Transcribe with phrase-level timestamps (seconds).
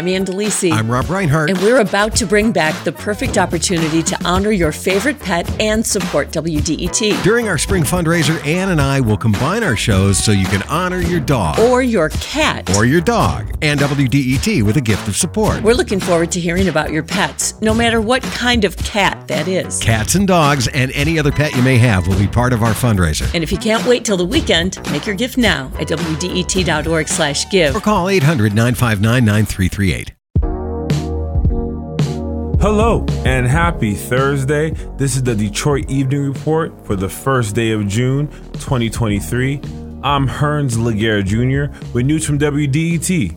[0.00, 0.72] I'm Ann Delisi.
[0.72, 1.50] I'm Rob Reinhart.
[1.50, 5.86] And we're about to bring back the perfect opportunity to honor your favorite pet and
[5.86, 7.22] support WDET.
[7.22, 11.00] During our spring fundraiser, Ann and I will combine our shows so you can honor
[11.00, 11.58] your dog.
[11.58, 12.74] Or your cat.
[12.78, 13.54] Or your dog.
[13.60, 15.62] And WDET with a gift of support.
[15.62, 19.48] We're looking forward to hearing about your pets, no matter what kind of cat that
[19.48, 19.80] is.
[19.80, 22.72] Cats and dogs and any other pet you may have will be part of our
[22.72, 23.30] fundraiser.
[23.34, 27.50] And if you can't wait till the weekend, make your gift now at WDET.org slash
[27.50, 27.76] give.
[27.76, 29.26] Or call 800 959
[29.90, 30.16] 9338.
[32.60, 34.70] Hello and happy Thursday.
[34.96, 39.60] This is the Detroit Evening Report for the first day of June 2023.
[40.02, 41.74] I'm Hernz Laguerre Jr.
[41.92, 43.36] with news from WDET,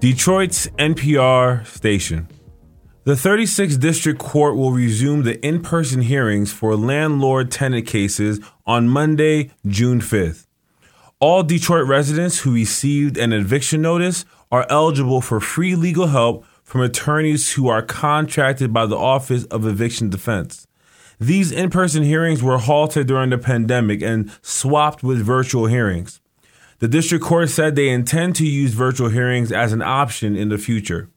[0.00, 2.28] Detroit's NPR station.
[3.04, 8.88] The 36th District Court will resume the in person hearings for landlord tenant cases on
[8.88, 10.46] Monday, June 5th.
[11.22, 16.80] All Detroit residents who received an eviction notice are eligible for free legal help from
[16.80, 20.66] attorneys who are contracted by the Office of Eviction Defense.
[21.20, 26.20] These in person hearings were halted during the pandemic and swapped with virtual hearings.
[26.80, 30.58] The district court said they intend to use virtual hearings as an option in the
[30.58, 31.08] future.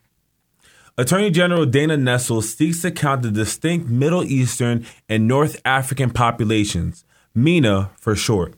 [0.96, 7.04] Attorney General Dana Nessel seeks to count the distinct Middle Eastern and North African populations,
[7.34, 8.54] MENA for short.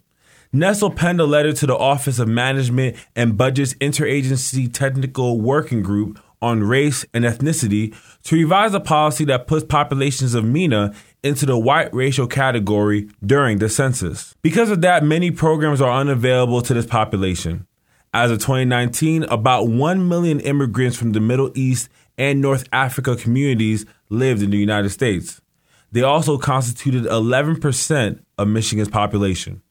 [0.55, 6.23] Nessel penned a letter to the Office of Management and Budget's Interagency Technical Working Group
[6.43, 11.57] on Race and Ethnicity to revise a policy that puts populations of MENA into the
[11.57, 14.35] white racial category during the census.
[14.43, 17.67] Because of that, many programs are unavailable to this population.
[18.13, 21.89] As of 2019, about 1 million immigrants from the Middle East
[22.19, 25.41] and North Africa communities lived in the United States.
[25.93, 29.63] They also constituted 11% of Michigan's population.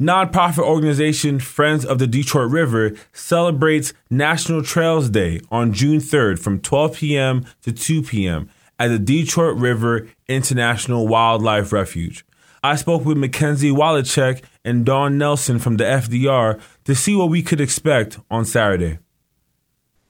[0.00, 6.60] Nonprofit organization Friends of the Detroit River celebrates National Trails Day on June 3rd from
[6.60, 7.46] 12 p.m.
[7.62, 8.50] to 2 p.m.
[8.78, 12.26] at the Detroit River International Wildlife Refuge.
[12.62, 17.42] I spoke with Mackenzie Wallachek and Dawn Nelson from the FDR to see what we
[17.42, 18.98] could expect on Saturday.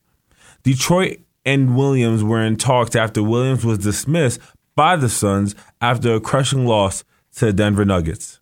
[0.66, 4.41] Detroit and Williams were in talks after Williams was dismissed
[4.75, 7.04] by the Suns after a crushing loss
[7.37, 8.41] to the Denver Nuggets.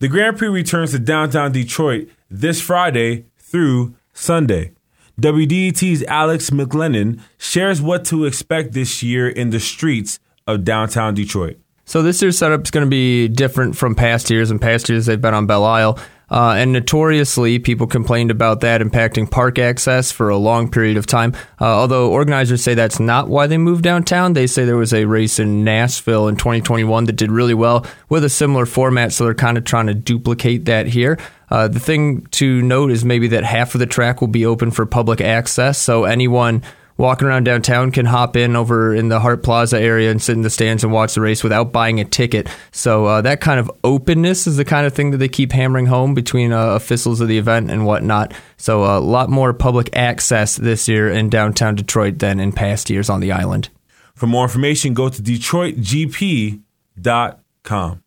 [0.00, 4.72] The Grand Prix returns to downtown Detroit this Friday through Sunday.
[5.20, 10.18] WDET's Alex McLenon shares what to expect this year in the streets
[10.48, 11.58] of downtown Detroit.
[11.84, 14.50] So this year's setup is going to be different from past years.
[14.50, 15.96] In past years, they've been on Belle Isle.
[16.32, 21.04] Uh, and notoriously, people complained about that impacting park access for a long period of
[21.04, 21.34] time.
[21.60, 24.32] Uh, although organizers say that's not why they moved downtown.
[24.32, 28.24] They say there was a race in Nashville in 2021 that did really well with
[28.24, 31.18] a similar format, so they're kind of trying to duplicate that here.
[31.50, 34.70] Uh, the thing to note is maybe that half of the track will be open
[34.70, 36.62] for public access, so anyone
[36.96, 40.42] walking around downtown can hop in over in the Hart Plaza area and sit in
[40.42, 42.48] the stands and watch the race without buying a ticket.
[42.70, 45.86] So uh, that kind of openness is the kind of thing that they keep hammering
[45.86, 48.34] home between uh, officials of the event and whatnot.
[48.56, 53.10] So a lot more public access this year in downtown Detroit than in past years
[53.10, 53.68] on the island.
[54.14, 58.02] For more information, go to DetroitGP.com.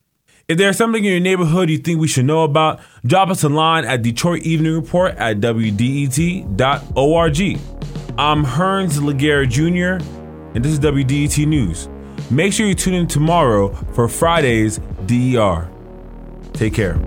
[0.48, 3.50] If there's something in your neighborhood you think we should know about, drop us a
[3.50, 6.46] line at Detroit Evening Report at WDET.org.
[8.18, 10.02] I'm Hernz Laguerre Jr.,
[10.56, 11.90] and this is WDET News.
[12.32, 15.70] Make sure you tune in tomorrow for Friday's DER.
[16.54, 16.98] Take care.